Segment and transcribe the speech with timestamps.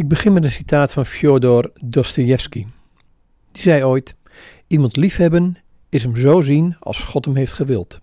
[0.00, 2.66] Ik begin met een citaat van Fyodor Dostoevsky.
[3.52, 4.14] Die zei ooit:
[4.66, 5.56] Iemand liefhebben
[5.88, 8.00] is hem zo zien als God hem heeft gewild.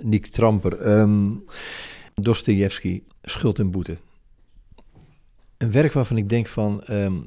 [0.00, 1.44] Niek Tramper, um,
[2.14, 3.98] Dostoevsky, Schuld en Boete.
[5.56, 7.18] Een werk waarvan ik denk van, ehm,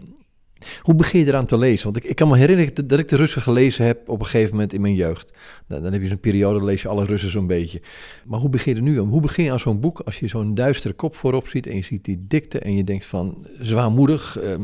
[0.82, 1.84] hoe begin je eraan te lezen?
[1.84, 4.52] Want ik, ik kan me herinneren dat ik de Russen gelezen heb op een gegeven
[4.52, 5.34] moment in mijn jeugd.
[5.68, 7.82] Dan, dan heb je zo'n periode, lees je alle Russen zo'n beetje.
[8.26, 9.08] Maar hoe begin je er nu aan?
[9.08, 11.84] Hoe begin je aan zo'n boek als je zo'n duistere kop voorop ziet en je
[11.84, 14.56] ziet die dikte en je denkt van zwaarmoedig, uh,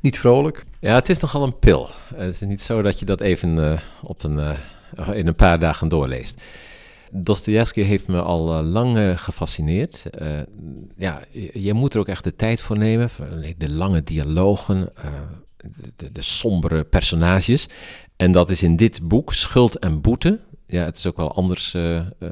[0.00, 0.64] niet vrolijk?
[0.80, 1.88] Ja, het is nogal een pil.
[2.14, 5.58] Het is niet zo dat je dat even uh, op een, uh, in een paar
[5.58, 6.40] dagen doorleest.
[7.10, 10.04] Dostoevsky heeft me al uh, lang gefascineerd.
[10.96, 13.08] Ja, je, moet er ook echt de tijd voor nemen.
[13.58, 14.92] De lange dialogen,
[15.96, 17.68] de, de, sombere personages.
[18.16, 20.40] En dat is in dit boek, Schuld en Boete.
[20.66, 21.70] Ja, het is ook wel anders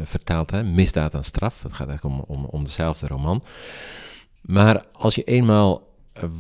[0.03, 0.65] vertaald, hè?
[0.65, 1.63] misdaad en straf.
[1.63, 3.45] Het gaat eigenlijk om, om, om dezelfde roman.
[4.41, 5.89] Maar als je eenmaal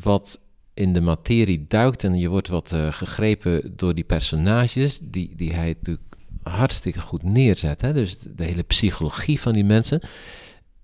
[0.02, 0.40] wat
[0.74, 5.68] in de materie duikt en je wordt wat gegrepen door die personages, die, die hij
[5.78, 6.10] natuurlijk
[6.42, 7.80] hartstikke goed neerzet.
[7.80, 7.92] Hè?
[7.92, 10.00] Dus de hele psychologie van die mensen.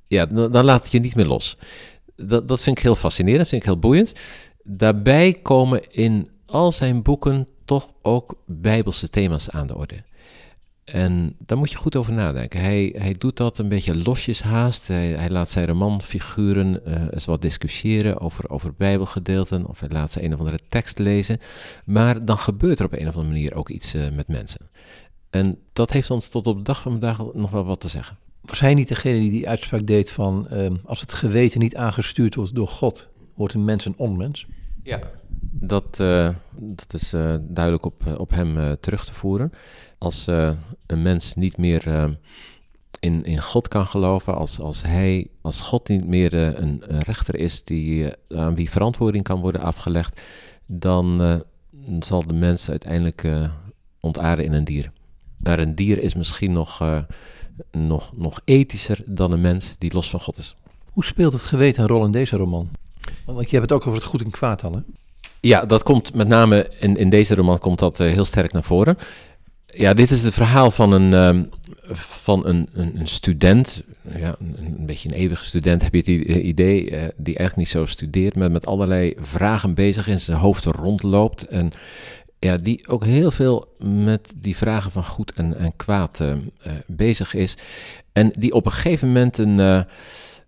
[0.06, 1.56] Ja, dan, dan laat het je niet meer los.
[2.16, 4.12] Dat, dat vind ik heel fascinerend, vind ik heel boeiend.
[4.68, 10.02] Daarbij komen in al zijn boeken toch ook bijbelse thema's aan de orde.
[10.84, 12.60] En daar moet je goed over nadenken.
[12.60, 14.88] Hij, hij doet dat een beetje losjes haast.
[14.88, 19.66] Hij, laat zijn romanfiguren uh, eens wat discussiëren over, over bijbelgedeelten.
[19.66, 21.40] Of hij laat ze een of andere tekst lezen.
[21.84, 24.68] Maar dan gebeurt er op een of andere manier ook iets uh, met mensen.
[25.30, 28.16] En dat heeft ons tot op de dag van vandaag nog wel wat te zeggen.
[28.40, 32.34] Was hij niet degene die die uitspraak deed van uh, als het geweten niet aangestuurd
[32.34, 34.46] wordt door God, wordt een mens een onmens?
[34.82, 35.00] Ja,
[35.50, 39.52] dat, uh, dat is uh, duidelijk op, op hem terug te voeren.
[39.98, 40.26] Als
[40.86, 42.16] een mens niet meer
[43.00, 47.36] in, in God kan geloven, als, als hij, als God niet meer een, een, rechter
[47.36, 50.20] is die, aan wie verantwoording kan worden afgelegd,
[50.66, 51.42] dan
[51.98, 53.28] zal de mens uiteindelijk
[54.00, 54.92] ontaarden in een dier.
[55.36, 57.04] Maar een dier is misschien nog,
[57.70, 60.56] nog, nog ethischer dan een mens die los van God is.
[60.92, 62.68] Hoe speelt het geweten een rol in deze roman?
[63.24, 64.82] Want je hebt het ook over het goed en kwaad al?
[65.40, 68.62] Ja, dat komt met name in, in deze roman komt dat uh, heel sterk naar
[68.62, 68.98] voren.
[69.66, 71.50] Ja, dit is het verhaal van een, um,
[71.92, 73.82] van een, een, student,
[74.16, 76.08] ja, een, een, beetje een eeuwige student heb je het
[76.42, 80.64] idee, uh, die eigenlijk niet zo studeert, maar met allerlei vragen bezig in zijn hoofd
[80.64, 81.46] rondloopt.
[81.46, 81.70] En
[82.38, 86.24] ja, die ook heel veel met die vragen van goed en, en kwaad
[86.86, 87.56] bezig is.
[88.12, 89.58] En die op een gegeven moment een,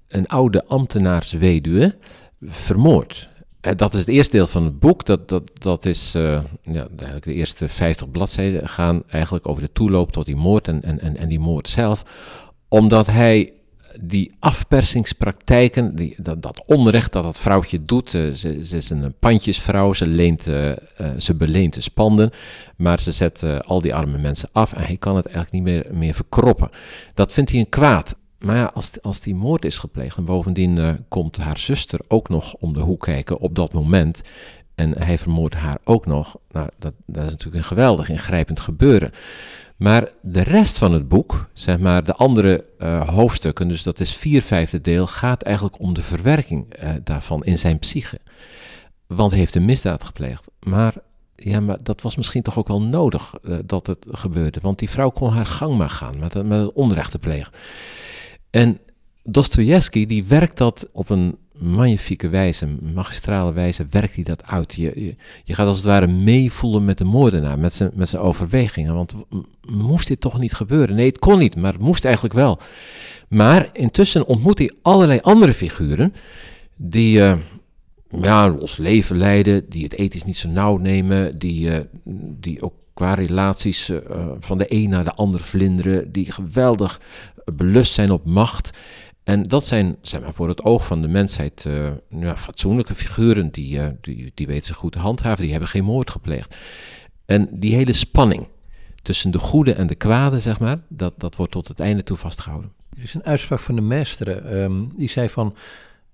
[0.08, 1.94] een oude ambtenaarsweduwe
[2.40, 3.28] vermoordt.
[3.76, 5.06] dat is het eerste deel van het boek.
[5.06, 10.12] Dat, dat, dat is, ja, eigenlijk de eerste 50 bladzijden gaan eigenlijk over de toeloop
[10.12, 12.04] tot die moord en, en, en die moord zelf.
[12.68, 13.52] Omdat hij
[14.00, 18.14] die afpersingspraktijken, die, dat, dat, onrecht dat dat vrouwtje doet.
[18.14, 20.72] Uh, ze, ze, is een pandjesvrouw, ze, leent, uh,
[21.18, 22.30] ze beleent de spanden,
[22.76, 25.98] maar ze zet al die arme mensen af en hij kan het eigenlijk niet meer,
[25.98, 26.70] meer verkroppen.
[27.14, 28.16] Dat vindt hij een kwaad.
[28.38, 32.54] Maar ja, als, als die moord is gepleegd en bovendien komt haar zuster ook nog
[32.54, 34.22] om de hoek kijken op dat moment
[34.78, 39.10] en hij vermoordt haar ook nog, nou, dat, dat is natuurlijk een geweldig ingrijpend gebeuren.
[39.76, 44.14] Maar de rest van het boek, zeg maar de andere uh, hoofdstukken, dus dat is
[44.14, 48.18] vier vijfde deel, gaat eigenlijk om de verwerking uh, daarvan in zijn psyche.
[49.06, 50.46] Want hij heeft een misdaad gepleegd.
[50.60, 50.94] Maar,
[51.36, 53.34] ja, maar dat was misschien toch ook wel nodig
[53.64, 54.60] dat het gebeurde.
[54.62, 57.52] Want die vrouw kon haar gang maar gaan met, met het onrecht te plegen.
[58.50, 58.78] En
[59.22, 64.74] Dostoevsky die werkt dat op een magnifieke wijze, magistrale wijze, werkt hij dat uit.
[64.74, 65.14] Je,
[65.44, 68.94] je, gaat als het ware meevoelen met de moordenaar, met zijn, met zijn overwegingen.
[68.94, 69.14] Want
[69.68, 70.96] moest dit toch niet gebeuren?
[70.96, 72.58] Nee, het kon niet, maar het moest eigenlijk wel.
[73.28, 76.14] Maar intussen ontmoet hij allerlei andere figuren
[76.76, 77.34] die uh,
[78.20, 81.78] ja, los leven leiden, die het ethisch niet zo nauw nemen, die, uh,
[82.40, 83.98] die ook qua relaties uh,
[84.38, 87.00] van de een naar de ander vlinderen, die geweldig
[87.52, 88.70] belust zijn op macht.
[89.24, 93.50] En dat zijn, zeg maar, voor het oog van de mensheid uh, ja, fatsoenlijke figuren,
[93.50, 96.56] die, uh, die, die weten ze goed te handhaven, die hebben geen moord gepleegd.
[97.26, 98.48] En die hele spanning
[99.02, 102.16] tussen de goede en de kwade, zeg maar, dat, dat wordt tot het einde toe
[102.16, 102.72] vastgehouden.
[102.96, 105.54] Er is een uitspraak van de meester, um, die zei van,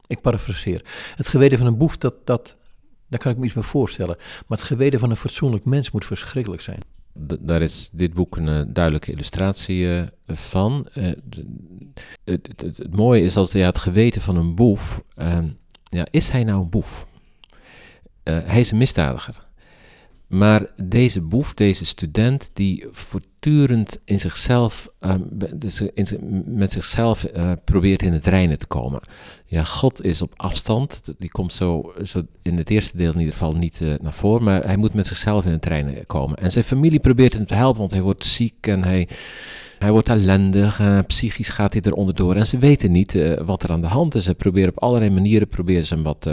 [0.06, 0.84] ik parafraseer,
[1.16, 2.56] het geweten van een boef, dat, dat,
[3.14, 4.16] daar kan ik me iets meer voorstellen.
[4.18, 6.80] Maar het geweten van een fatsoenlijk mens moet verschrikkelijk zijn
[7.40, 10.86] daar is dit boek een uh, duidelijke illustratie uh, van.
[10.94, 11.12] Uh,
[12.24, 15.02] het, het, het, mooie is als ja, het geweten van een boef.
[15.14, 15.48] Ehm,
[15.90, 17.06] ja, is hij nou een boef?
[18.24, 19.43] hij is een misdadiger.
[20.26, 25.14] Maar deze boef, deze student, die voortdurend in zichzelf, uh,
[25.94, 29.00] in, met zichzelf uh, probeert in het reinen te komen.
[29.44, 31.02] Ja, God is op afstand.
[31.18, 34.44] Die komt zo, zo in het eerste deel in ieder geval niet uh, naar voren.
[34.44, 36.36] Maar hij moet met zichzelf in het reinen komen.
[36.36, 39.08] En zijn familie probeert hem te helpen, want hij wordt ziek en hij,
[39.78, 40.80] hij wordt ellendig.
[41.06, 42.36] psychisch gaat hij er onderdoor.
[42.36, 44.24] En ze weten niet wat er aan de hand is.
[44.24, 46.28] Ze proberen op allerlei manieren proberen ze hem wat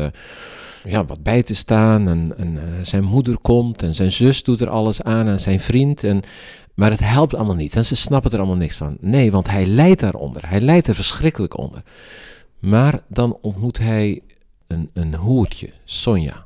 [0.83, 2.07] ja, wat bij te staan.
[2.07, 6.03] En, uh, zijn moeder komt en zijn zus doet er alles aan en zijn vriend.
[6.03, 6.21] En,
[6.73, 8.97] maar het helpt allemaal niet en ze snappen er allemaal niks van.
[8.99, 10.49] Nee, want hij lijdt daaronder.
[10.49, 11.83] Hij lijdt er verschrikkelijk onder.
[12.59, 14.21] Maar dan ontmoet hij
[14.67, 16.45] een, een hoertje, Sonja.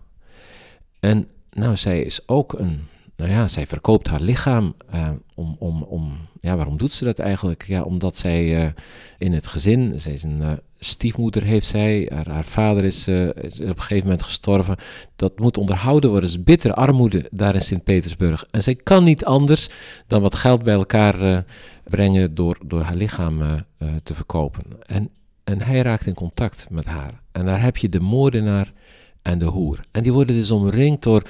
[1.00, 5.84] En nou, zij is ook een, nou ja, zij verkoopt haar lichaam uh, om, om,
[5.84, 7.64] om, ja, waarom doet ze dat eigenlijk?
[7.68, 8.70] Ja, omdat zij uh,
[9.18, 13.82] in het gezin, zij is een stiefmoeder heeft zij, haar, vader is, is, op een
[13.82, 14.76] gegeven moment gestorven.
[15.16, 18.46] Dat moet onderhouden worden, is bittere armoede daar in Sint-Petersburg.
[18.52, 19.70] En zij kan niet anders
[20.08, 21.46] dan wat geld bij elkaar
[21.84, 23.66] brengen door, door haar lichaam
[24.04, 24.64] te verkopen.
[24.86, 25.10] En,
[25.44, 27.22] en hij raakt in contact met haar.
[27.32, 28.74] En daar heb je de moordenaar
[29.22, 29.80] en de hoer.
[29.92, 31.24] En die worden dus omringd door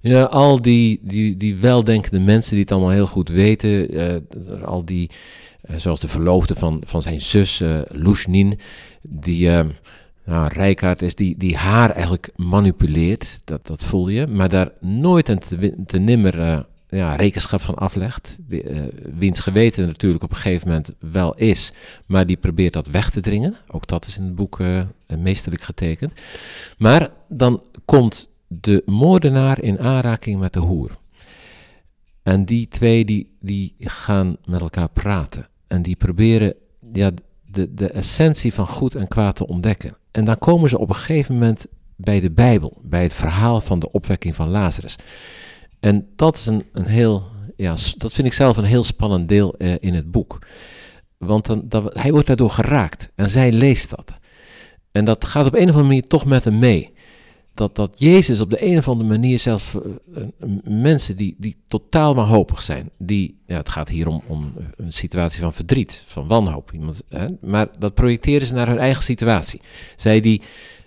[0.00, 3.88] ja, al die, die, die weldenkende mensen die het allemaal heel goed weten.
[4.64, 5.10] Al die,
[5.76, 8.50] zoals de verloofde van, van zijn zus, uh,
[9.02, 9.48] die
[10.24, 13.40] nou, Rijkaard is, die, die haar eigenlijk manipuleert.
[13.44, 14.26] Dat, dat voel je.
[14.26, 15.38] Maar daar nooit en
[15.86, 18.38] te, nimmer ja, rekenschap van aflegt.
[19.18, 21.72] Wiens geweten natuurlijk op een gegeven moment wel is,
[22.06, 23.54] maar die probeert dat weg te dringen.
[23.68, 24.58] Ook dat is in het boek
[25.18, 26.12] meesterlijk getekend.
[26.78, 30.98] Maar dan komt de moordenaar in aanraking met de hoer.
[32.22, 35.48] En die twee die, die gaan met elkaar praten.
[35.66, 36.54] En die proberen
[36.92, 37.10] ja,
[37.46, 39.96] de, de essentie van goed en kwaad te ontdekken.
[40.10, 43.78] En dan komen ze op een gegeven moment bij de Bijbel, bij het verhaal van
[43.78, 44.96] de opwekking van Lazarus.
[45.80, 47.24] En dat is een, een heel,
[47.56, 50.38] ja, dat vind ik zelf een heel spannend deel eh, in het boek.
[51.16, 54.18] Want dan, dat, hij wordt daardoor geraakt en zij leest dat.
[54.92, 56.92] En dat gaat op een of andere manier toch met hem mee
[57.54, 60.22] dat, dat Jezus op de een of andere manier zelfs uh,
[60.64, 65.40] mensen die, die totaal wanhopig zijn, die, ja, het gaat hier om, om een situatie
[65.40, 69.60] van verdriet, van wanhoop, iemand, hè, maar dat projecteren ze naar hun eigen situatie.
[69.96, 70.42] Zij die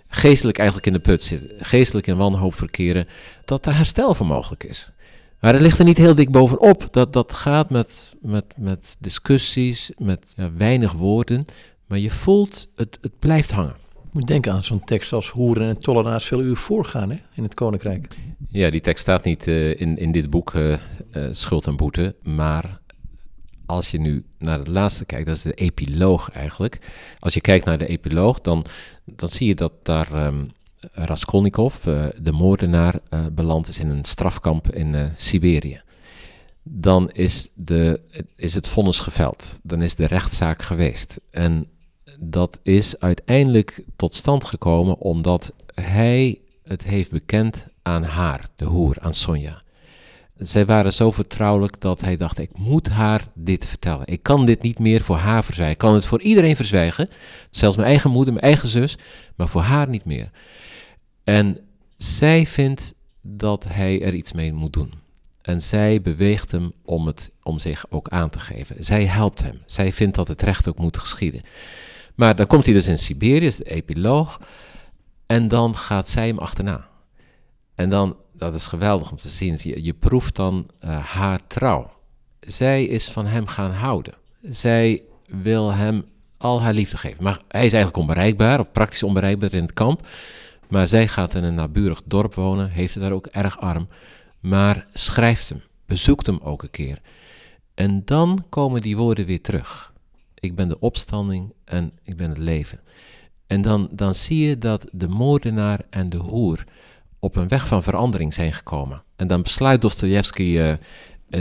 [0.08, 3.08] geestelijk eigenlijk in de put zitten, geestelijk in wanhoop verkeren,
[3.44, 4.92] dat daar herstel voor mogelijk is.
[5.40, 6.88] Maar het ligt er niet heel dik bovenop.
[6.90, 11.44] Dat, dat gaat met, met, met discussies, met ja, weinig woorden.
[11.86, 13.83] Maar je voelt, het, het blijft hangen
[14.14, 17.54] moet denken aan zo'n tekst als hoeren en tollenaars zullen u voorgaan hè, in het
[17.54, 18.16] koninkrijk.
[18.48, 22.14] Ja, die tekst staat niet uh, in, in dit boek, uh, uh, Schuld en Boete,
[22.22, 22.80] maar
[23.66, 26.78] als je nu naar het laatste kijkt, dat is de epiloog eigenlijk.
[27.18, 28.64] Als je kijkt naar de epiloog, dan,
[29.04, 30.50] dan zie je dat daar um,
[30.92, 31.76] Raskolnikov,
[32.20, 33.00] de moordenaar,
[33.32, 35.82] beland is in een strafkamp in Siberië.
[36.62, 38.00] Dan is, de,
[38.36, 39.60] is het vonnis geveld.
[39.62, 41.20] Dan is de rechtszaak geweest.
[41.30, 41.68] En
[42.20, 48.96] dat is uiteindelijk tot stand gekomen omdat hij het heeft bekend aan haar, de hoer,
[49.00, 49.62] aan Sonja.
[50.36, 54.06] Zij waren zo vertrouwelijk dat hij dacht: ik moet haar dit vertellen.
[54.06, 55.74] Ik kan dit niet meer voor haar verzwijgen.
[55.74, 57.08] Ik kan het voor iedereen verzwijgen,
[57.50, 58.98] zelfs mijn eigen moeder, mijn eigen zus,
[59.34, 60.30] maar voor haar niet meer.
[61.24, 61.58] En
[61.96, 64.92] zij vindt dat hij er iets mee moet doen.
[65.42, 68.84] En zij beweegt hem om, het, om zich ook aan te geven.
[68.84, 69.62] Zij helpt hem.
[69.66, 71.42] Zij vindt dat het recht ook moet geschieden.
[72.14, 74.40] Maar dan komt hij dus in Siberië, is de epiloog.
[75.26, 76.88] En dan gaat zij hem achterna.
[77.74, 81.92] En dan, dat is geweldig om te zien, je, je proeft dan uh, haar trouw.
[82.40, 84.14] Zij is van hem gaan houden.
[84.42, 86.04] Zij wil hem
[86.36, 87.24] al haar liefde geven.
[87.24, 90.06] Maar hij is eigenlijk onbereikbaar, of praktisch onbereikbaar in het kamp.
[90.68, 93.88] Maar zij gaat in een naburig dorp wonen, heeft het daar ook erg arm.
[94.40, 97.00] Maar schrijft hem, bezoekt hem ook een keer.
[97.74, 99.93] En dan komen die woorden weer terug
[100.44, 102.80] ik ben de opstanding en ik ben het leven.
[103.46, 106.64] En dan, dan zie je dat de moordenaar en de hoer
[107.18, 109.02] op een weg van verandering zijn gekomen.
[109.16, 110.74] En dan besluit Dostoevsky uh,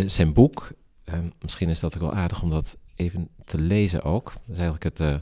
[0.06, 0.72] zijn boek,
[1.04, 4.26] en misschien is dat ook wel aardig om dat even te lezen ook.
[4.26, 5.22] Dat is eigenlijk het,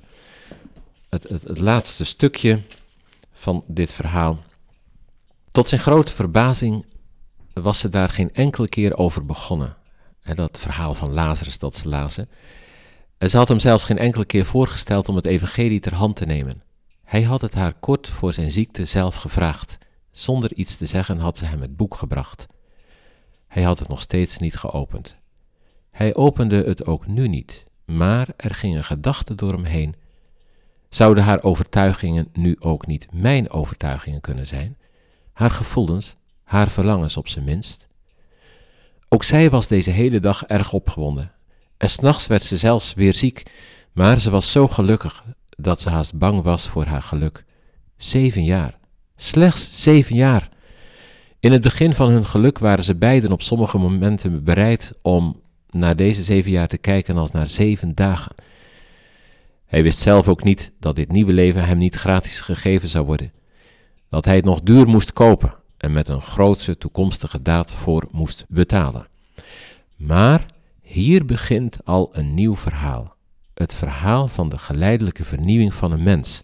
[1.09, 2.59] het, het, het laatste stukje
[3.31, 4.43] van dit verhaal.
[5.51, 6.85] Tot zijn grote verbazing
[7.53, 9.75] was ze daar geen enkele keer over begonnen.
[10.21, 12.29] En dat verhaal van Lazarus dat ze lazen.
[13.29, 16.63] Ze had hem zelfs geen enkele keer voorgesteld om het evangelie ter hand te nemen.
[17.03, 19.77] Hij had het haar kort voor zijn ziekte zelf gevraagd.
[20.11, 22.47] Zonder iets te zeggen had ze hem het boek gebracht.
[23.47, 25.15] Hij had het nog steeds niet geopend.
[25.91, 29.95] Hij opende het ook nu niet, maar er ging een gedachte door hem heen.
[30.89, 34.77] Zouden haar overtuigingen nu ook niet mijn overtuigingen kunnen zijn?
[35.33, 37.87] Haar gevoelens, haar verlangens op zijn minst?
[39.09, 41.31] Ook zij was deze hele dag erg opgewonden.
[41.81, 43.43] En s'nachts werd ze zelfs weer ziek,
[43.91, 47.45] maar ze was zo gelukkig dat ze haast bang was voor haar geluk.
[47.97, 48.77] Zeven jaar.
[49.15, 50.49] Slechts zeven jaar.
[51.39, 55.95] In het begin van hun geluk waren ze beiden op sommige momenten bereid om naar
[55.95, 58.35] deze zeven jaar te kijken als naar zeven dagen.
[59.65, 63.31] Hij wist zelf ook niet dat dit nieuwe leven hem niet gratis gegeven zou worden.
[64.09, 68.45] Dat hij het nog duur moest kopen en met een grootse toekomstige daad voor moest
[68.47, 69.07] betalen.
[69.95, 70.45] Maar
[70.91, 73.15] hier begint al een nieuw verhaal.
[73.53, 76.43] Het verhaal van de geleidelijke vernieuwing van een mens.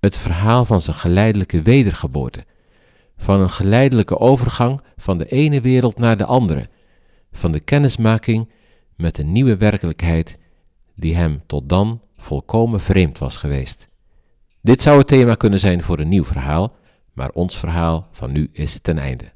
[0.00, 2.44] Het verhaal van zijn geleidelijke wedergeboorte.
[3.16, 6.68] Van een geleidelijke overgang van de ene wereld naar de andere.
[7.32, 8.50] Van de kennismaking
[8.96, 10.38] met een nieuwe werkelijkheid
[10.94, 13.88] die hem tot dan volkomen vreemd was geweest.
[14.62, 16.76] Dit zou het thema kunnen zijn voor een nieuw verhaal,
[17.12, 19.32] maar ons verhaal van nu is ten einde.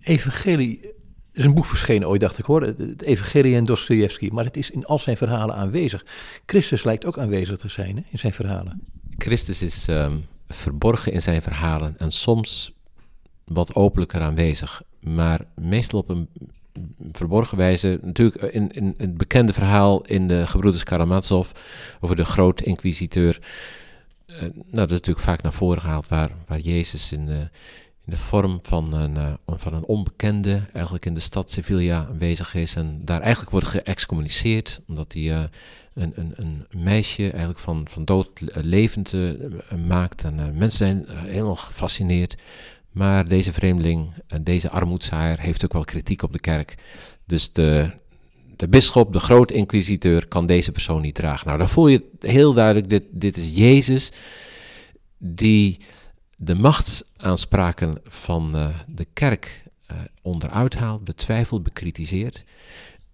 [0.00, 0.98] Evangelie
[1.32, 2.62] is een boek verschenen ooit, dacht ik hoor.
[2.62, 4.28] Het Evangelie en Dostoevsky.
[4.32, 6.04] Maar het is in al zijn verhalen aanwezig.
[6.46, 8.82] Christus lijkt ook aanwezig te zijn hè, in zijn verhalen.
[9.18, 10.16] Christus is ehm,
[10.48, 12.72] verborgen in zijn verhalen en soms
[13.44, 14.82] wat openlijker aanwezig.
[15.00, 16.28] Maar meestal op een
[17.12, 17.98] verborgen wijze.
[18.02, 21.50] Natuurlijk in, in, het bekende verhaal in de gebroeders Karamazov
[22.00, 23.38] over de groot inquisiteur.
[24.26, 27.48] Uh, nou, dat is natuurlijk vaak naar voren gehaald waar, waar Jezus in de,
[28.10, 32.74] de vorm van een, uh, van een onbekende eigenlijk in de stad Sevilla aanwezig is
[32.74, 35.42] en daar eigenlijk wordt geëxcommuniceerd omdat hij uh,
[35.94, 39.14] een, een, een meisje eigenlijk van, van dood levend
[39.86, 42.36] maakt en mensen zijn helemaal gefascineerd.
[42.90, 46.74] Maar deze vreemdeling, deze armoedzaaier, heeft ook wel kritiek op de kerk.
[47.26, 47.90] Dus de,
[48.56, 51.46] de bisschop, de groot inquisiteur, kan deze persoon niet dragen.
[51.46, 54.12] Nou, dan voel je heel duidelijk, dit, dit is Jezus
[55.18, 55.80] die
[56.42, 62.44] de machtsaanspraken van uh, de kerk uh, onderuit haalt, betwijfelt, bekritiseert.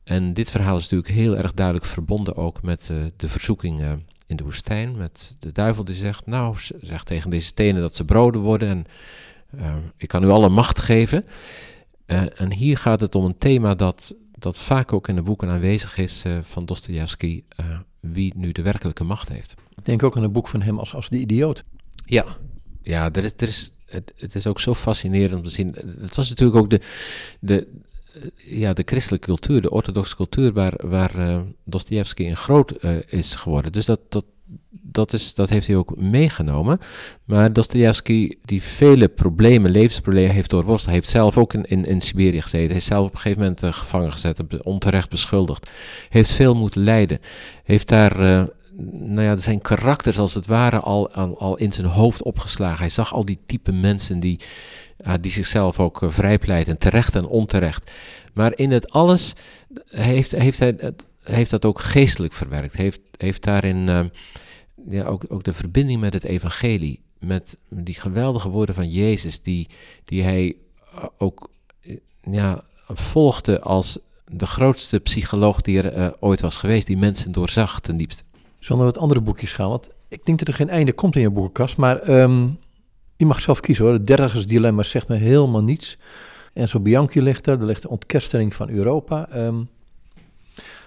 [0.04, 4.36] En dit verhaal is natuurlijk heel erg duidelijk verbonden ook met uh, de verzoeking in
[4.36, 4.96] de woestijn.
[4.96, 8.86] Met de duivel die zegt, nou, zegt tegen deze stenen dat ze broden worden en
[9.96, 11.24] ik kan u alle macht geven.
[12.06, 15.98] En hier gaat het om een thema dat, dat vaak ook in de boeken aanwezig
[15.98, 17.44] is van Dostoevsky,
[18.00, 19.54] wie nu de werkelijke macht heeft.
[19.76, 21.64] Ik denk ook aan een boek van hem als, als de idioot.
[22.04, 22.24] Ja,
[22.86, 25.74] ja er is, er is, het, het is ook zo fascinerend om te zien.
[26.00, 26.80] Het was natuurlijk ook de,
[27.40, 27.66] de,
[28.36, 33.34] ja, de christelijke cultuur, de orthodoxe cultuur, waar, waar uh, Dostoevsky in groot uh, is
[33.34, 33.72] geworden.
[33.72, 34.24] Dus dat, dat,
[34.70, 36.78] dat, is, dat heeft hij ook meegenomen.
[37.24, 40.94] Maar Dostoevsky, die vele problemen, levensproblemen heeft doorworsteld.
[40.94, 42.68] Heeft zelf ook in, in, Siberië gezeten.
[42.68, 45.70] Hij is zelf op een gegeven moment uh, gevangen gezet, onterecht beschuldigd.
[46.08, 47.18] Heeft veel moeten lijden.
[47.64, 48.48] Heeft daar,
[48.90, 52.78] nou ja, zijn karakters als het ware al, al, al, in zijn hoofd opgeslagen.
[52.78, 54.40] Hij zag al die type mensen die,
[55.20, 57.90] die zichzelf ook uh, vrijpleiten, terecht en onterecht.
[58.32, 59.34] Maar in het alles
[59.88, 62.76] heeft, heeft hij heeft dat ook geestelijk verwerkt.
[62.76, 64.10] Heeft, heeft daarin
[64.88, 69.68] ja, ook, ook de verbinding met het evangelie, met die geweldige woorden van Jezus, die,
[70.04, 70.56] die hij
[70.94, 71.96] eh, ook eh,
[72.30, 77.96] ja, volgde als de grootste psycholoog die er ooit was geweest, die mensen doorzag ten
[77.96, 78.24] diepste.
[78.66, 79.68] Zullen we wat andere boekjes gaan?
[79.68, 82.58] Want ik denk dat er geen einde komt in je boekenkast, maar um,
[83.16, 83.92] je mag zelf kiezen hoor.
[83.92, 85.96] Het dertigersdilemma zegt me helemaal niets.
[86.52, 89.28] En zo Bianchi ligt er, er ligt de ontkerstening van Europa.
[89.36, 89.68] Um,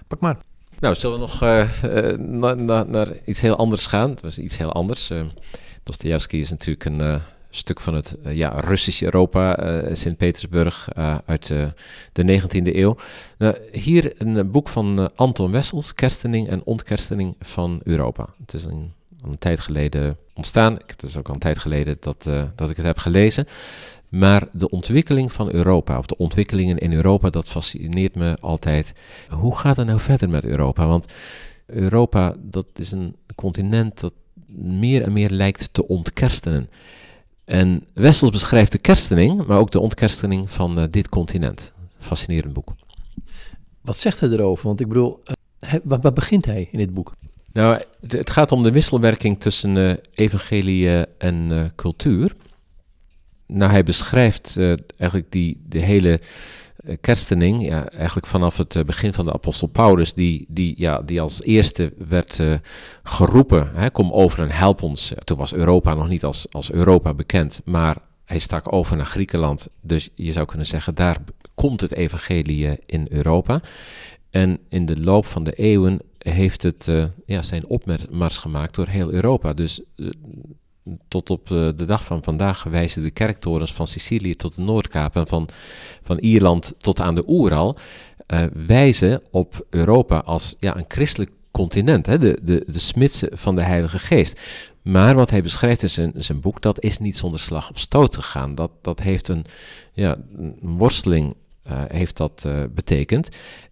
[0.06, 0.36] pak maar.
[0.80, 4.10] Nou, zullen we nog uh, uh, naar, naar, naar iets heel anders gaan?
[4.10, 5.10] Het was iets heel anders.
[5.10, 5.22] Uh,
[5.82, 7.20] Dostoevsky is natuurlijk een
[7.50, 10.88] stuk van het ja, Russische Europa, Sint-Petersburg,
[11.26, 11.46] uit
[12.12, 12.96] de 19e eeuw.
[13.38, 18.28] Nou, hier een boek van Anton Wessels, Kerstening en Ontkerstening van Europa.
[18.40, 18.92] Het is een,
[19.22, 20.78] een tijd geleden ontstaan.
[20.86, 23.46] Het is ook al een tijd geleden dat, dat ik het heb gelezen.
[24.10, 28.92] Maar de ontwikkeling van Europa, of de ontwikkelingen in Europa, dat fascineert me altijd.
[29.28, 30.86] Hoe gaat het nou verder met Europa?
[30.86, 31.12] Want
[31.66, 34.12] Europa, dat is een continent dat
[34.56, 36.70] meer en meer lijkt te ontkerstenen.
[37.50, 41.72] En Wessels beschrijft de kerstening, maar ook de ontkerstening van uh, dit continent.
[41.98, 42.74] Fascinerend boek.
[43.80, 44.66] Wat zegt hij erover?
[44.66, 45.22] Want ik bedoel,
[45.64, 47.14] uh, waar, waar, begint hij in dit boek?
[47.52, 52.36] Nou, het gaat om de wisselwerking tussen uh, evangelie en cultuur
[53.46, 54.56] nou, hij beschrijft
[54.96, 56.20] eigenlijk die, de hele
[57.00, 61.20] kerstening, ja, eigenlijk vanaf het uh, begin van de apostel Paulus, die, die, ja, die
[61.20, 62.42] als eerste werd
[63.02, 65.12] geroepen, hè, kom over en help ons.
[65.24, 69.68] Toen was Europa nog niet als, als Europa bekend, maar hij stak over naar Griekenland.
[69.80, 71.18] Dus je zou kunnen zeggen, daar
[71.54, 73.60] komt het evangelie in Europa.
[74.30, 76.90] En in de loop van de eeuwen heeft het
[77.26, 79.52] ja, zijn opmars gemaakt door heel Europa.
[79.52, 79.82] Dus
[81.08, 85.16] tot op de, de dag van vandaag wijzen de kerktorens van Sicilië tot de Noordkaap
[85.16, 85.48] en van,
[86.02, 87.76] van Ierland tot aan de Oeral,
[88.26, 92.18] uh, wijzen op Europa als ja, een christelijk continent, hè?
[92.18, 94.40] De, de, de smidse van de Heilige Geest.
[94.82, 98.14] Maar wat hij beschrijft in zijn, zijn boek, dat is niet zonder slag of stoot
[98.14, 98.54] gegaan.
[98.54, 99.44] Dat, dat heeft een,
[99.92, 100.16] ja,
[100.60, 101.34] worsteling
[101.66, 103.28] uh, heeft dat betekend.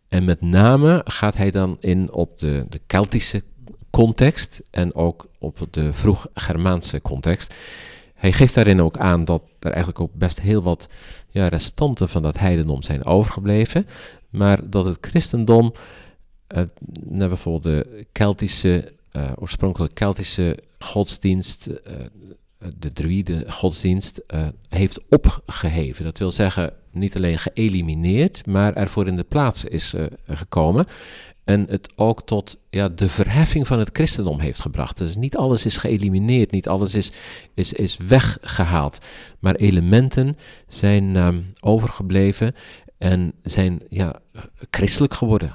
[0.08, 3.42] En met name gaat hij dan in op de, de Keltische
[3.90, 7.54] context en ook op de vroeg-Germaanse context.
[8.14, 10.88] Hij geeft daarin ook aan dat er eigenlijk ook best heel wat
[11.28, 13.86] ja, restanten van dat heidendom zijn overgebleven,
[14.28, 15.74] maar dat het christendom,
[16.56, 16.62] uh,
[17.28, 21.94] bijvoorbeeld de Keltische, uh, oorspronkelijk Keltische godsdienst, uh,
[22.78, 24.22] de druïde godsdienst,
[24.68, 26.04] heeft opgeheven.
[26.04, 29.94] Dat wil zeggen, niet alleen geëlimineerd, maar ervoor in de plaats is
[30.26, 30.86] gekomen
[31.48, 34.98] en het ook tot ja, de verheffing van het christendom heeft gebracht.
[34.98, 37.12] Dus niet alles is geëlimineerd, niet alles is,
[37.54, 38.98] is, is weggehaald,
[39.38, 40.36] maar elementen
[40.66, 42.54] zijn um, overgebleven
[42.98, 44.20] en zijn ja,
[44.70, 45.54] christelijk geworden.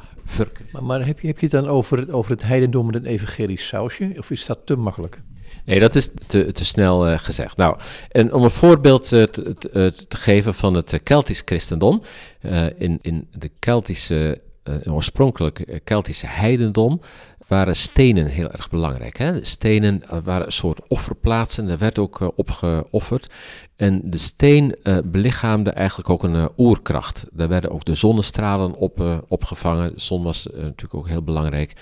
[0.71, 3.67] Maar, maar, heb, je, heb je het dan over, over het heidendom met een evangelisch
[3.67, 5.21] sausje, of is dat te makkelijk?
[5.65, 7.57] Nee, dat is te, te snel uh, gezegd.
[7.57, 7.77] Nou,
[8.09, 12.01] en om een voorbeeld uh, te, te, te, geven van het Keltisch christendom.
[12.41, 17.01] Uh, in, in de Keltische uh, oorspronkelijk eh, Keltische heidendom
[17.47, 19.17] waren stenen heel erg belangrijk.
[19.17, 19.45] Hè?
[19.45, 23.29] stenen uh, waren een soort offerplaatsen, er werd ook uh, opgeofferd.
[23.75, 27.25] En de steen belichaamde eigenlijk ook een oerkracht.
[27.31, 29.93] Daar werden ook de zonnestralen op, opgevangen.
[29.93, 31.73] De zon was natuurlijk ook heel belangrijk.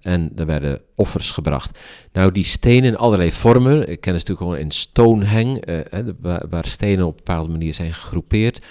[0.00, 1.78] En er werden offers gebracht.
[2.12, 3.80] Nou, die stenen in allerlei vormen.
[3.80, 5.86] Ik ken het natuurlijk gewoon in Stonehenge,
[6.20, 8.62] waar, waar, stenen op een bepaalde manier zijn gegroepeerd.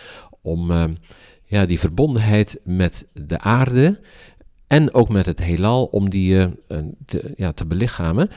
[0.42, 0.72] Om
[1.56, 4.00] ja, die verbondenheid met de aarde
[4.68, 6.46] en ook met het heelal om die uh,
[7.06, 8.30] te, ja, te belichamen.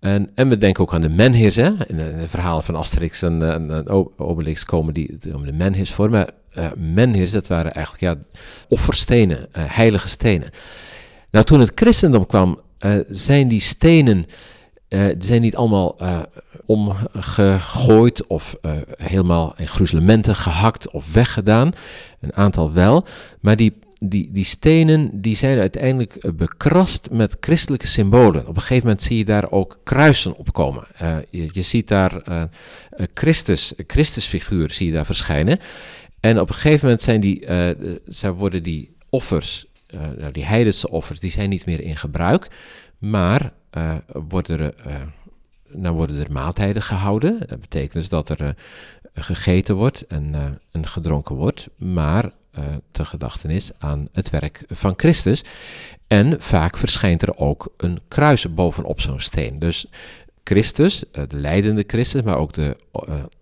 [0.00, 1.56] En, en we denken ook aan de menhis.
[1.56, 1.70] Hè?
[1.86, 6.10] In de verhalen van Asterix en, Obelix komen die de menhis voor.
[6.10, 6.30] Maar
[6.76, 10.50] uh, dat waren eigenlijk ja, offerstenen, uh, heilige stenen.
[11.30, 12.60] Nou, toen het christendom kwam,
[13.08, 14.24] zijn die stenen
[14.88, 16.20] uh, die zijn niet allemaal uh,
[16.66, 21.72] omgegooid of uh, helemaal in gruzelementen gehakt of weggedaan.
[22.20, 23.06] Een aantal wel.
[23.40, 28.46] Maar die, die, die stenen die zijn uiteindelijk bekrast met christelijke symbolen.
[28.46, 30.86] Op een gegeven moment zie je daar ook kruisen opkomen.
[31.30, 32.22] Je, je, ziet daar
[33.14, 35.58] Christus, Christusfiguur zie je daar verschijnen.
[36.20, 37.46] En op een gegeven moment zijn die,
[38.06, 39.66] zijn worden die offers,
[40.18, 42.48] nou, die heidense offers, die zijn niet meer in gebruik.
[42.98, 43.94] Maar uh,
[44.28, 44.94] worden, er, uh,
[45.68, 47.38] nou worden er maaltijden gehouden.
[47.46, 48.50] Dat betekent dus dat er uh,
[49.14, 52.30] gegeten wordt en, en, gedronken wordt, maar
[52.90, 55.44] te gedachtenis aan het werk van Christus.
[56.06, 59.58] En vaak verschijnt er ook een kruis bovenop zo'n steen.
[59.58, 59.86] Dus
[60.48, 62.76] Christus, de leidende Christus, maar ook de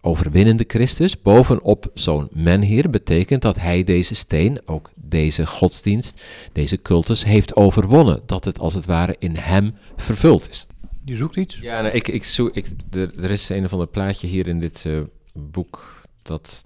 [0.01, 7.25] overwinnende Christus, bovenop zo'n menheer, betekent dat hij deze steen, ook deze godsdienst, deze cultus,
[7.25, 8.21] heeft overwonnen.
[8.27, 10.66] Dat het als het ware in hem vervuld is.
[11.05, 11.59] Je zoekt iets?
[11.61, 14.61] Ja, nou, ik, ik zoek, ik, er, er is een of ander plaatje hier in
[14.61, 15.01] dit uh,
[15.33, 16.64] boek dat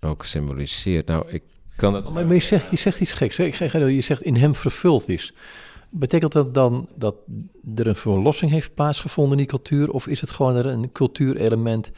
[0.00, 1.06] ook symboliseert.
[1.06, 1.42] Nou, ik
[1.76, 2.10] kan het...
[2.10, 3.36] Maar, maar je, zegt, je zegt iets geks.
[3.36, 3.44] Hè?
[3.78, 5.32] Je zegt in hem vervuld is.
[5.96, 7.16] Betekent dat dan dat
[7.74, 9.90] er een verlossing heeft plaatsgevonden in die cultuur?
[9.90, 11.90] Of is het gewoon er een cultuurelement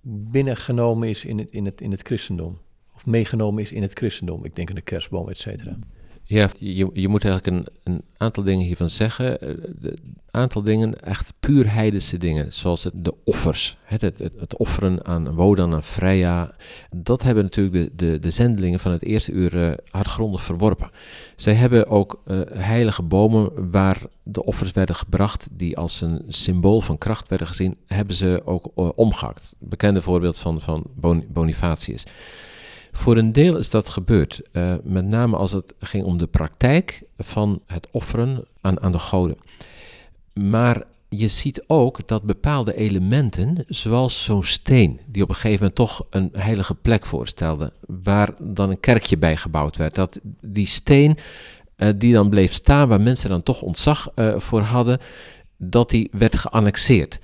[0.00, 2.58] binnengenomen is in het, in het, in het christendom?
[2.94, 4.44] Of meegenomen is in het christendom?
[4.44, 5.78] Ik denk aan de kerstboom, et cetera.
[6.30, 9.48] Ja, je, je moet eigenlijk een, een aantal dingen hiervan zeggen.
[9.48, 9.98] Een
[10.30, 13.76] aantal dingen, echt puur heidense dingen, zoals het, de offers.
[13.82, 16.54] Het, het, het, offeren aan Wodan, aan Freya.
[16.90, 20.90] Dat hebben natuurlijk de, de, de zendelingen van het eerste uur uh, hardgrondig verworpen.
[21.36, 26.80] Zij hebben ook uh, heilige bomen waar de offers werden gebracht, die als een symbool
[26.80, 29.54] van kracht werden gezien, hebben ze ook uh, omgehakt.
[29.58, 30.84] Bekende voorbeeld van, van
[31.28, 32.04] Bonifatius.
[32.98, 37.02] Voor een deel is dat gebeurd, uh, met name als het ging om de praktijk
[37.18, 39.36] van het offeren aan, aan de goden.
[40.32, 45.74] Maar je ziet ook dat bepaalde elementen, zoals zo'n steen, die op een gegeven moment
[45.74, 51.16] toch een heilige plek voorstelde, waar dan een kerkje bij gebouwd werd, dat die steen
[51.76, 54.98] uh, die dan bleef staan, waar mensen dan toch ontzag uh, voor hadden,
[55.56, 57.18] dat die werd geannexeerd.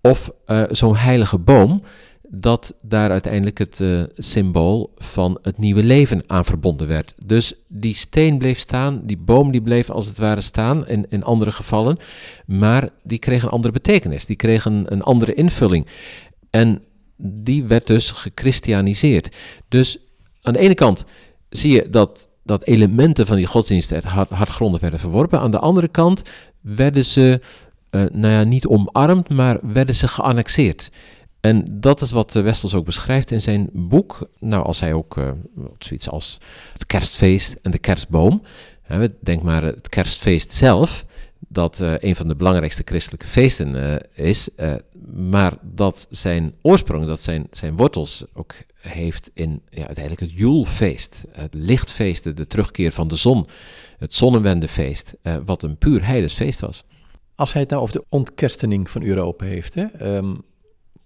[0.00, 0.30] Of
[0.70, 1.82] zo'n heilige boom,
[2.28, 7.14] dat daar uiteindelijk het uh, symbool van het nieuwe leven aan verbonden werd.
[7.24, 11.24] Dus die steen bleef staan, die boom die bleef als het ware staan in, in
[11.24, 11.98] andere gevallen,
[12.46, 15.86] maar die kreeg een andere betekenis, die kreeg een, een andere invulling.
[16.50, 16.82] En
[17.16, 19.36] die werd dus gechristianiseerd.
[19.68, 19.98] Dus
[20.42, 21.04] aan de ene kant
[21.48, 25.88] zie je dat, dat elementen van die godsdienst hard, hardgrondig werden verworpen, aan de andere
[25.88, 26.22] kant
[26.60, 27.40] werden ze
[27.90, 30.90] nou ja, niet omarmd, maar werden ze geannexeerd.
[31.46, 34.28] En dat is wat Westels ook beschrijft in zijn boek.
[34.38, 35.30] Nou, als hij ook uh,
[35.78, 36.38] zoiets als
[36.72, 38.42] het kerstfeest en de kerstboom.
[39.20, 41.06] denk maar het kerstfeest zelf,
[41.38, 44.48] dat een van de belangrijkste christelijke feesten is.
[45.14, 51.24] maar dat zijn oorsprong, dat zijn, zijn wortels ook heeft in ja, uiteindelijk het Joelfeest.
[51.30, 53.46] Het lichtfeest, de terugkeer van de zon.
[53.98, 56.84] Het zonnewendefeest, wat een puur heidens feest was.
[57.34, 60.42] Als hij het nou over de ontkerstening van Europa heeft, hè, um,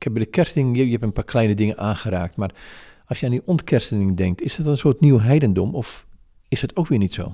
[0.00, 2.54] ik heb bij de kersting, je, je, hebt een paar kleine dingen aangeraakt, maar
[3.06, 6.06] als je aan die ontkerstening denkt, is dat een soort nieuw heidendom of
[6.48, 7.32] is het ook weer niet zo?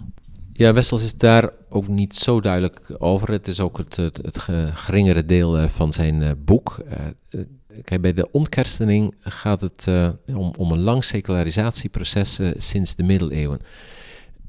[0.52, 3.30] Ja, Westels is daar ook niet zo duidelijk over.
[3.30, 4.38] Het is ook het, het,
[4.74, 6.82] geringere deel eh, van zijn uh, boek.
[7.30, 7.40] Uh,
[7.82, 9.86] kijk, bij de ontkerstening gaat het
[10.26, 13.60] om, om een lang secularisatieproces sinds de middeleeuwen.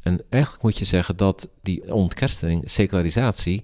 [0.01, 3.63] En eigenlijk moet je zeggen dat die ontkerstening, secularisatie,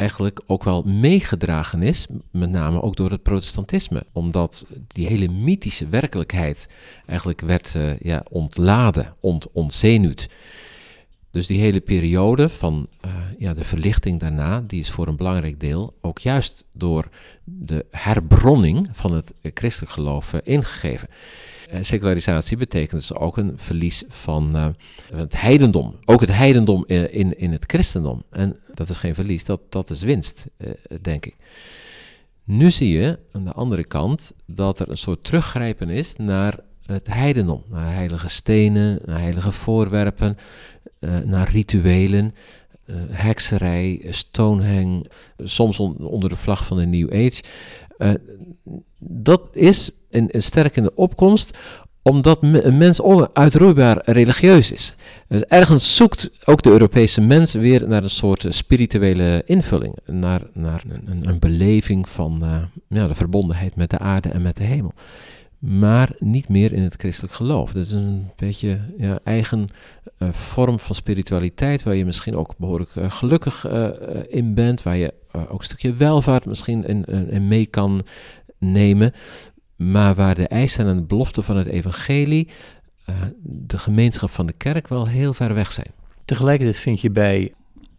[0.00, 4.06] eigenlijk ook wel meegedragen is, met name ook door het protestantisme.
[4.12, 6.68] Omdat die hele mythische werkelijkheid
[7.06, 10.28] eigenlijk werd uh, ja, ontladen, ont, ontzenuwd.
[11.30, 15.60] Dus die hele periode van uh, ja, de verlichting daarna, die is voor een belangrijk
[15.60, 17.08] deel ook juist door
[17.44, 21.08] de herbronning van het christelijk geloof uh, ingegeven.
[21.72, 24.74] Uh, secularisatie betekent dus ook een verlies van
[25.14, 25.94] het heidendom.
[26.04, 28.22] Ook het heidendom in, in, in, het christendom.
[28.30, 30.46] En dat is geen verlies, dat, dat is winst,
[31.00, 31.36] denk ik.
[32.44, 37.06] Nu zie je aan de andere kant dat er een soort teruggrijpen is naar het
[37.06, 40.36] heidendom, naar heilige stenen, naar heilige voorwerpen,
[41.24, 42.34] naar rituelen,
[43.10, 45.04] hekserij, Stonehenge,
[45.38, 47.42] soms onder de vlag van de New Age.
[48.98, 51.58] Dat is een, een sterkende opkomst
[52.02, 54.94] omdat een mens onuitroeibaar religieus is.
[55.28, 60.82] Dus ergens zoekt ook de Europese mens weer naar een soort spirituele invulling, naar, naar
[60.88, 62.42] een, een beleving van
[62.88, 64.92] ja, de verbondenheid met de aarde en met de hemel
[65.60, 67.72] maar niet meer in het christelijk geloof.
[67.72, 69.68] Dat is een beetje ja, eigen
[70.18, 73.66] uh, vorm van spiritualiteit, waar je misschien ook behoorlijk gelukkig
[74.28, 78.00] in bent, waar je ook een stukje welvaart misschien in, in, mee kan
[78.58, 79.12] nemen,
[79.80, 82.48] maar waar de eisen en de beloften van het evangelie,
[83.42, 85.90] de gemeenschap van de kerk, wel heel ver weg zijn.
[86.24, 87.52] Tegelijkertijd vind je bij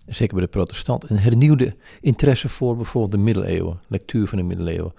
[0.07, 4.93] zeker bij de protestant, een hernieuwde interesse voor bijvoorbeeld de middeleeuwen, lectuur van de middeleeuwen.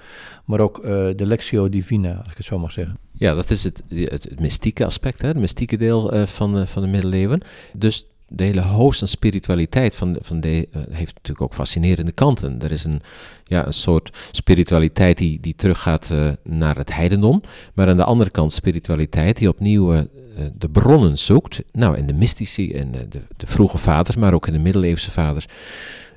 [0.44, 0.84] Maar ook uh,
[1.16, 2.98] de Lectio Divina, als ik het zo mag zeggen.
[3.12, 6.82] Ja, dat is het, het, het mystieke aspect, hè, het mystieke deel uh, van, van
[6.82, 7.40] de middeleeuwen.
[7.72, 8.60] Dus de hele
[9.00, 12.62] en spiritualiteit van, van de, heeft natuurlijk ook fascinerende kanten.
[12.62, 13.00] Er is een,
[13.44, 17.40] ja, een soort spiritualiteit die, die teruggaat naar het heidendom.
[17.74, 19.92] Maar aan de andere kant spiritualiteit die opnieuw
[20.36, 24.46] eh, de bronnen zoekt, nou in de mystici en de, de, vroege vaders, maar ook
[24.46, 25.46] in de middeleeuwse vaders.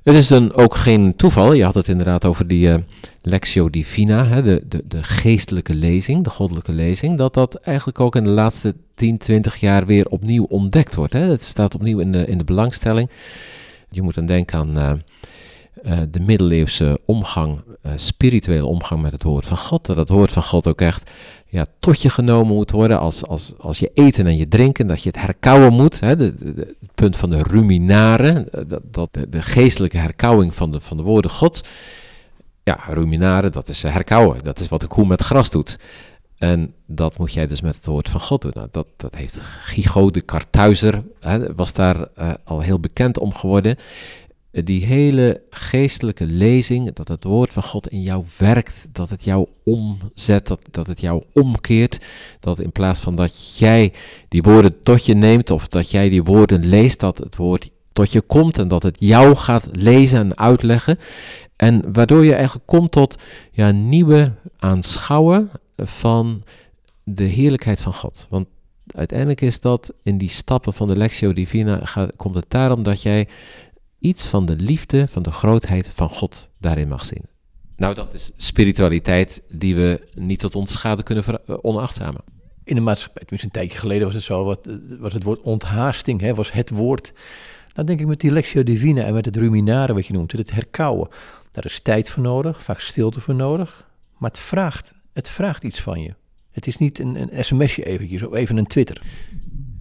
[0.05, 2.75] Het is dan ook geen toeval, je had het inderdaad over die uh,
[3.21, 8.15] Lectio Divina, hè, de, de, de geestelijke lezing, de goddelijke lezing, dat dat eigenlijk ook
[8.15, 11.13] in de laatste 10, 20 jaar weer opnieuw ontdekt wordt.
[11.13, 11.19] Hè.
[11.19, 13.09] Het staat opnieuw in de, in de belangstelling.
[13.89, 15.03] Je moet dan denken aan
[15.83, 19.85] uh, de middeleeuwse omgang, uh, spirituele omgang met het woord van God.
[19.85, 21.11] Dat het woord van God ook echt
[21.55, 25.03] ja, tot je genomen moet worden als, als, als je eten en je drinken, dat
[25.03, 25.99] je het herkauwen moet.
[25.99, 30.81] Hè, de, het punt van de ruminaren, eh, dat, dat, de, geestelijke herkauwing van de,
[30.81, 31.63] van de woorden Gods.
[32.63, 34.43] Ja, ruminaren, dat is herkauwen.
[34.43, 35.79] Dat is wat een koe met gras doet.
[36.37, 38.51] En dat moet jij dus met het woord van God doen.
[38.55, 42.07] Nou, dat, dat heeft Gigo de Kartuizer, hè, was daar
[42.43, 43.77] al heel bekend om geworden
[44.63, 49.47] die hele geestelijke lezing, dat het woord van God in jou werkt, dat het jou
[49.63, 52.05] omzet, dat, dat het jou omkeert,
[52.39, 53.93] dat in plaats van dat jij
[54.29, 58.11] die woorden tot je neemt of dat jij die woorden leest, dat het woord tot
[58.11, 60.99] je komt en dat het jou gaat lezen en uitleggen.
[61.55, 63.15] En waardoor je eigenlijk komt tot
[63.51, 66.43] ja, nieuwe aanschouwen van
[67.03, 68.27] de heerlijkheid van God.
[68.29, 68.47] Want
[68.87, 73.01] uiteindelijk is dat in die stappen van de Lectio Divina, gaat, komt het daarom dat
[73.01, 73.27] jij
[74.05, 77.25] iets van de liefde, van de grootheid van God daarin mag zien.
[77.75, 82.21] Nou, dat is spiritualiteit die we niet tot onze schade kunnen eh, onachtzamen.
[82.63, 86.21] In de maatschappij, tenminste een tijdje geleden was het zo, wat, was het woord onthaasting,
[86.21, 87.13] hè, was het woord.
[87.73, 90.51] Dan denk ik met die lectio divina en met het ruminaren wat je noemt, het
[90.51, 91.09] herkauwen.
[91.51, 93.87] Daar is tijd voor nodig, vaak stilte voor nodig,
[94.17, 96.13] maar het vraagt, het vraagt iets van je.
[96.51, 99.01] Het is niet een, een sms'je eventjes of even een Twitter.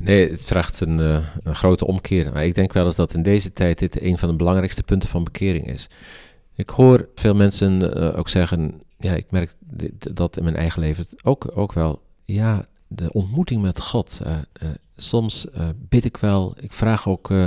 [0.05, 2.33] Nee, het vraagt een, uh, een grote omkeer.
[2.33, 5.09] Maar ik denk wel eens dat in deze tijd dit een van de belangrijkste punten
[5.09, 5.89] van bekering is.
[6.55, 9.55] Ik hoor veel mensen uh, ook zeggen, ja, ik merk
[10.13, 14.37] dat in mijn eigen leven ook, ook wel, ja, de ontmoeting met God, uh,
[14.97, 16.55] Soms uh, bid ik wel.
[16.61, 17.47] Ik vraag ook uh,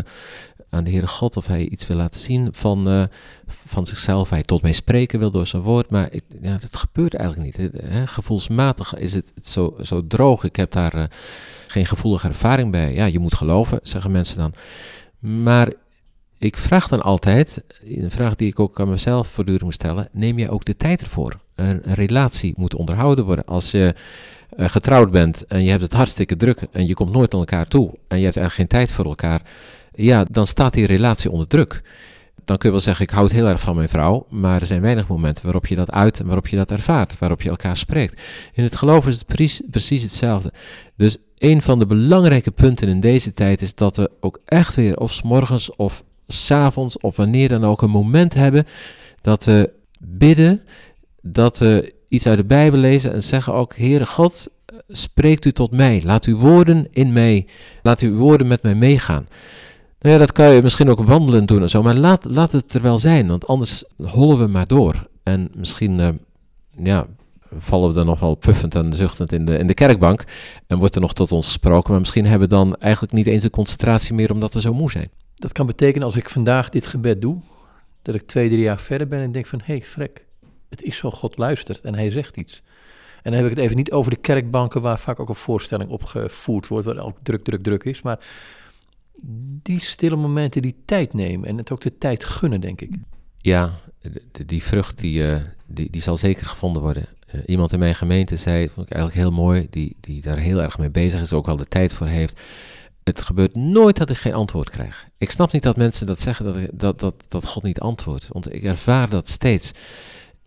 [0.69, 3.03] aan de Heere God of hij iets wil laten zien van, uh,
[3.47, 4.29] van zichzelf.
[4.29, 5.89] Hij tot mij spreken wil door zijn woord.
[5.89, 7.71] Maar ik, ja, dat gebeurt eigenlijk niet.
[7.81, 8.07] Hè?
[8.07, 10.43] Gevoelsmatig is het, zo, zo droog.
[10.43, 11.11] Ik heb daar
[11.67, 12.93] geen gevoelige ervaring bij.
[12.93, 14.53] Ja, je moet geloven, zeggen mensen dan.
[15.19, 15.71] Maar
[16.37, 20.39] ik vraag dan altijd, een vraag die ik ook aan mezelf voortdurend moet stellen, neem
[20.39, 21.39] je ook de tijd ervoor?
[21.55, 23.45] Een, een relatie moet onderhouden worden.
[23.45, 23.95] Als je
[24.57, 27.93] getrouwd bent en je hebt het hartstikke druk en je komt nooit aan elkaar toe
[28.07, 29.41] en je hebt eigenlijk geen tijd voor elkaar,
[29.93, 31.81] ja, dan staat die relatie onder druk.
[32.45, 34.81] Dan kun je wel zeggen, ik houd heel erg van mijn vrouw, maar er zijn
[34.81, 38.21] weinig momenten waarop je dat uit en waarop je dat ervaart, waarop je elkaar spreekt.
[38.53, 39.25] In het geloof is het
[39.71, 40.53] precies, hetzelfde.
[40.95, 44.97] Dus een van de belangrijke punten in deze tijd is dat we ook echt weer,
[44.97, 48.67] of s morgens of s'avonds of wanneer dan ook, een moment hebben
[49.21, 50.61] dat we bidden,
[51.21, 54.49] dat we iets uit de Bijbel lezen en zeggen ook, Heere God,
[54.87, 57.47] spreekt u tot mij, laat uw woorden in mij,
[57.83, 59.27] laat uw woorden met mij meegaan.
[59.99, 62.73] Nou ja, dat kan je misschien ook wandelend doen en zo, maar laat, laat het
[62.73, 65.07] er wel zijn, want anders hollen we maar door.
[65.23, 66.09] En misschien, uh,
[66.83, 67.07] ja,
[67.59, 70.23] vallen we dan nog wel puffend en zuchtend in de, in de kerkbank
[70.67, 73.43] en wordt er nog tot ons gesproken, maar misschien hebben we dan eigenlijk niet eens
[73.43, 75.09] de concentratie meer omdat we zo moe zijn.
[75.35, 77.37] Dat kan betekenen als ik vandaag dit gebed doe,
[78.01, 80.25] dat ik twee, drie jaar verder ben en denk van, hé, hey, frek,
[80.69, 82.61] het is zo, God luistert en hij zegt iets.
[83.23, 85.89] En dan heb ik het even niet over de kerkbanken waar vaak ook een voorstelling
[85.89, 88.19] opgevoerd wordt, waar ook druk, druk, druk is, maar
[89.61, 92.91] die stille momenten die tijd nemen en het ook de tijd gunnen, denk ik.
[93.37, 93.79] Ja,
[94.45, 97.07] die vrucht die, uh, die, die zal zeker gevonden worden.
[97.35, 100.61] Uh, iemand in mijn gemeente zei, vond ik eigenlijk heel mooi, die, die daar heel
[100.61, 102.39] erg mee bezig is, ook al de tijd voor heeft
[103.07, 105.07] het gebeurt nooit dat ik geen antwoord krijg.
[105.17, 108.27] Ik snap niet dat mensen dat zeggen, dat, dat, dat, dat God niet antwoordt.
[108.31, 109.71] Want ik ervaar dat steeds.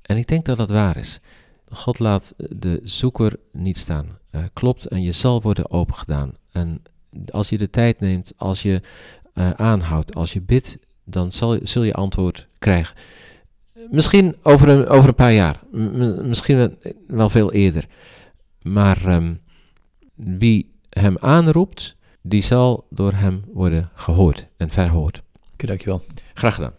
[0.03, 1.21] En ik denk dat dat waar is.
[1.69, 4.19] God laat de zoeker niet staan.
[4.33, 6.33] Uh, klopt, en je zal worden opengedaan.
[6.51, 6.83] En
[7.31, 8.83] als je de tijd neemt, als je
[9.35, 12.97] uh, aanhoudt, als je bidt, dan zal, zul je antwoord krijgen.
[13.91, 17.87] Misschien over een, over een paar jaar, M misschien wel veel eerder.
[18.63, 19.41] Maar um,
[20.15, 25.23] wie hem aanroept, die zal door hem worden gehoord en verhoord.
[25.53, 26.03] Oké, dankjewel.
[26.35, 26.73] Graag gedaan.